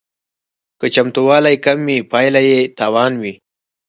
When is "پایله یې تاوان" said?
2.11-3.13